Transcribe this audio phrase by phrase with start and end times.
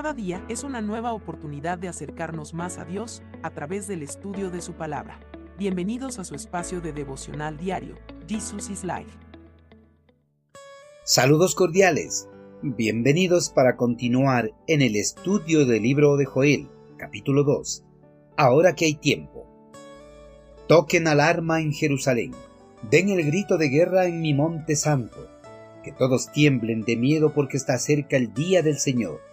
[0.00, 4.50] Cada día es una nueva oportunidad de acercarnos más a Dios a través del estudio
[4.50, 5.20] de su palabra.
[5.58, 7.96] Bienvenidos a su espacio de devocional diario,
[8.26, 9.10] Jesus is Life.
[11.04, 12.30] Saludos cordiales.
[12.62, 17.84] Bienvenidos para continuar en el estudio del libro de Joel, capítulo 2.
[18.38, 19.46] Ahora que hay tiempo.
[20.66, 22.32] Toquen alarma en Jerusalén.
[22.90, 25.28] Den el grito de guerra en mi monte santo.
[25.84, 29.28] Que todos tiemblen de miedo porque está cerca el día del Señor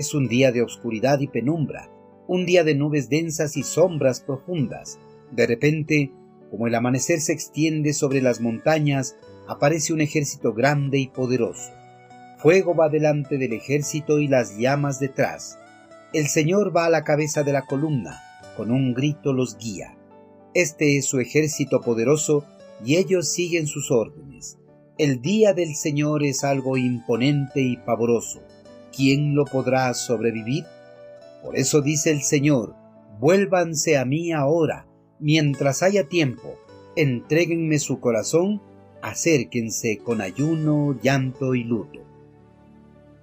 [0.00, 1.90] es un día de oscuridad y penumbra,
[2.26, 4.98] un día de nubes densas y sombras profundas.
[5.30, 6.10] De repente,
[6.50, 11.70] como el amanecer se extiende sobre las montañas, aparece un ejército grande y poderoso.
[12.38, 15.58] Fuego va delante del ejército y las llamas detrás.
[16.14, 18.22] El Señor va a la cabeza de la columna,
[18.56, 19.98] con un grito los guía.
[20.54, 22.46] Este es su ejército poderoso
[22.82, 24.56] y ellos siguen sus órdenes.
[24.96, 28.40] El día del Señor es algo imponente y pavoroso.
[28.94, 30.64] ¿Quién lo podrá sobrevivir?
[31.42, 32.74] Por eso dice el Señor,
[33.18, 34.86] vuélvanse a mí ahora,
[35.18, 36.54] mientras haya tiempo,
[36.96, 38.60] entréguenme su corazón,
[39.02, 42.00] acérquense con ayuno, llanto y luto.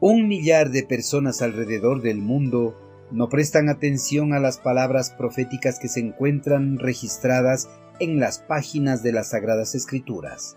[0.00, 2.76] Un millar de personas alrededor del mundo
[3.10, 9.12] no prestan atención a las palabras proféticas que se encuentran registradas en las páginas de
[9.12, 10.54] las Sagradas Escrituras,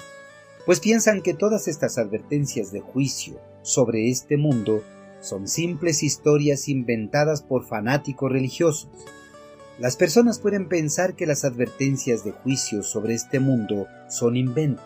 [0.66, 4.84] pues piensan que todas estas advertencias de juicio sobre este mundo
[5.22, 8.90] son simples historias inventadas por fanáticos religiosos.
[9.80, 14.86] Las personas pueden pensar que las advertencias de juicio sobre este mundo son inventos,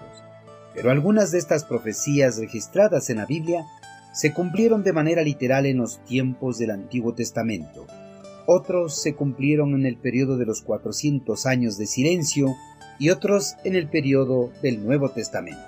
[0.73, 3.65] pero algunas de estas profecías registradas en la Biblia
[4.13, 7.85] se cumplieron de manera literal en los tiempos del Antiguo Testamento.
[8.45, 12.55] Otros se cumplieron en el periodo de los 400 años de silencio
[12.99, 15.61] y otros en el periodo del Nuevo Testamento.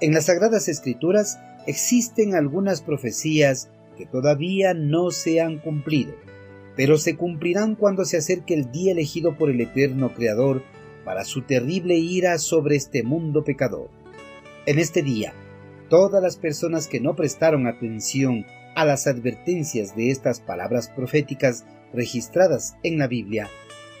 [0.00, 6.14] En las Sagradas Escrituras existen algunas profecías que todavía no se han cumplido,
[6.76, 10.62] pero se cumplirán cuando se acerque el día elegido por el eterno Creador
[11.04, 13.90] para su terrible ira sobre este mundo pecador.
[14.66, 15.32] En este día,
[15.88, 22.76] todas las personas que no prestaron atención a las advertencias de estas palabras proféticas registradas
[22.82, 23.48] en la Biblia,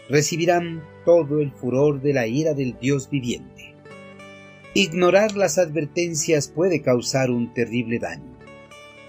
[0.08, 3.59] recibirán todo el furor de la ira del Dios viviente.
[4.72, 8.38] Ignorar las advertencias puede causar un terrible daño.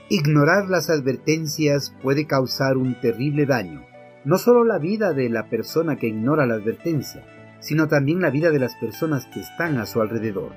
[0.10, 3.86] Ignorar las advertencias puede causar un terrible daño,
[4.26, 7.24] no solo la vida de la persona que ignora la advertencia,
[7.60, 10.52] sino también la vida de las personas que están a su alrededor.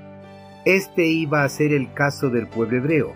[0.65, 3.13] Este iba a ser el caso del pueblo hebreo,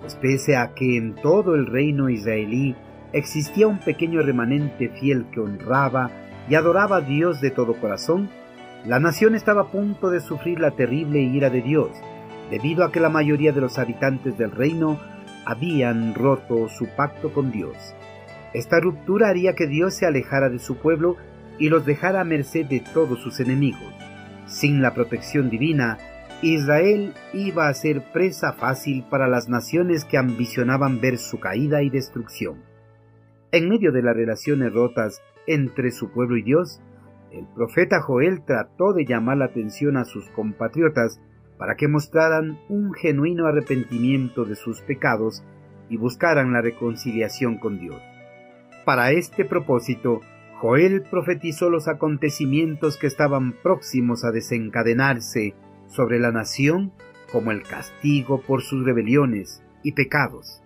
[0.00, 2.76] pues pese a que en todo el reino israelí
[3.12, 6.08] existía un pequeño remanente fiel que honraba
[6.48, 8.30] y adoraba a Dios de todo corazón,
[8.86, 11.90] la nación estaba a punto de sufrir la terrible ira de Dios,
[12.50, 15.00] debido a que la mayoría de los habitantes del reino
[15.44, 17.76] habían roto su pacto con Dios.
[18.52, 21.16] Esta ruptura haría que Dios se alejara de su pueblo
[21.58, 23.94] y los dejara a merced de todos sus enemigos.
[24.46, 25.98] Sin la protección divina,
[26.42, 31.88] Israel iba a ser presa fácil para las naciones que ambicionaban ver su caída y
[31.88, 32.56] destrucción.
[33.52, 36.80] En medio de las relaciones rotas entre su pueblo y Dios,
[37.32, 41.20] el profeta Joel trató de llamar la atención a sus compatriotas
[41.58, 45.42] para que mostraran un genuino arrepentimiento de sus pecados
[45.88, 48.00] y buscaran la reconciliación con Dios.
[48.84, 50.20] Para este propósito,
[50.58, 55.54] Joel profetizó los acontecimientos que estaban próximos a desencadenarse
[55.86, 56.92] sobre la nación
[57.30, 60.62] como el castigo por sus rebeliones y pecados.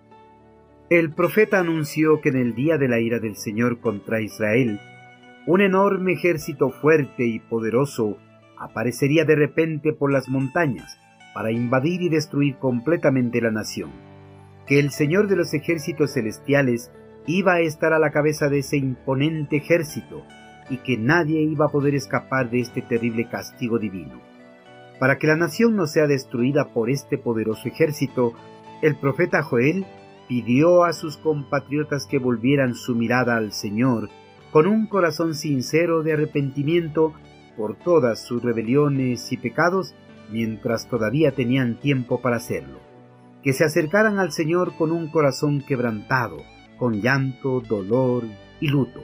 [0.89, 4.79] El profeta anunció que en el día de la ira del Señor contra Israel,
[5.47, 8.17] un enorme ejército fuerte y poderoso
[8.57, 10.99] aparecería de repente por las montañas
[11.33, 13.91] para invadir y destruir completamente la nación,
[14.67, 16.91] que el Señor de los ejércitos celestiales
[17.27, 20.23] iba a estar a la cabeza de ese imponente ejército
[20.69, 24.19] y que nadie iba a poder escapar de este terrible castigo divino.
[24.99, 28.33] Para que la nación no sea destruida por este poderoso ejército,
[28.81, 29.85] el profeta Joel
[30.27, 34.09] pidió a sus compatriotas que volvieran su mirada al Señor
[34.51, 37.13] con un corazón sincero de arrepentimiento
[37.55, 39.95] por todas sus rebeliones y pecados
[40.31, 42.79] mientras todavía tenían tiempo para hacerlo,
[43.43, 46.37] que se acercaran al Señor con un corazón quebrantado,
[46.77, 48.23] con llanto, dolor
[48.59, 49.01] y luto.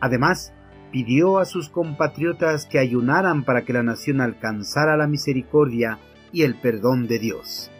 [0.00, 0.52] Además,
[0.90, 5.98] pidió a sus compatriotas que ayunaran para que la nación alcanzara la misericordia
[6.32, 7.70] y el perdón de Dios.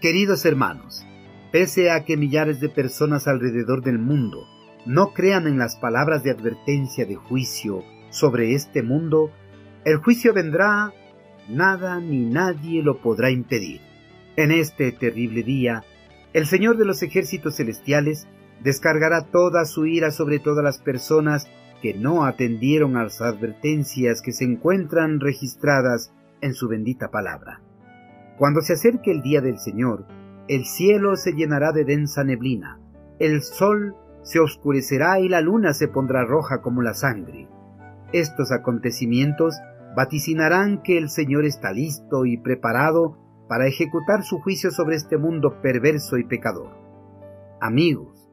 [0.00, 1.06] Queridos hermanos,
[1.52, 4.46] pese a que millares de personas alrededor del mundo
[4.86, 9.30] no crean en las palabras de advertencia de juicio sobre este mundo,
[9.84, 10.92] el juicio vendrá,
[11.48, 13.80] nada ni nadie lo podrá impedir.
[14.36, 15.84] En este terrible día,
[16.32, 18.26] el Señor de los ejércitos celestiales
[18.62, 21.48] Descargará toda su ira sobre todas las personas
[21.80, 26.12] que no atendieron a las advertencias que se encuentran registradas
[26.42, 27.62] en su bendita palabra.
[28.36, 30.06] Cuando se acerque el día del Señor,
[30.48, 32.78] el cielo se llenará de densa neblina,
[33.18, 37.48] el sol se oscurecerá y la luna se pondrá roja como la sangre.
[38.12, 39.56] Estos acontecimientos
[39.96, 43.16] vaticinarán que el Señor está listo y preparado
[43.48, 46.70] para ejecutar su juicio sobre este mundo perverso y pecador.
[47.60, 48.30] Amigos,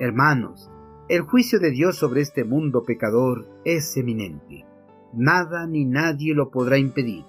[0.00, 0.70] hermanos,
[1.08, 4.64] el juicio de Dios sobre este mundo pecador es eminente.
[5.12, 7.24] Nada ni nadie lo podrá impedir.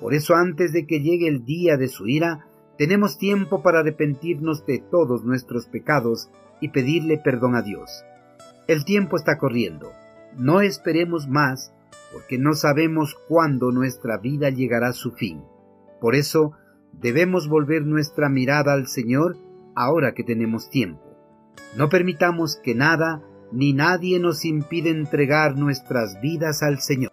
[0.00, 2.46] Por eso antes de que llegue el día de su ira,
[2.80, 6.30] tenemos tiempo para arrepentirnos de todos nuestros pecados
[6.62, 8.06] y pedirle perdón a Dios.
[8.68, 9.92] El tiempo está corriendo.
[10.38, 11.74] No esperemos más
[12.10, 15.42] porque no sabemos cuándo nuestra vida llegará a su fin.
[16.00, 16.52] Por eso
[16.94, 19.36] debemos volver nuestra mirada al Señor
[19.76, 21.02] ahora que tenemos tiempo.
[21.76, 23.22] No permitamos que nada
[23.52, 27.12] ni nadie nos impida entregar nuestras vidas al Señor.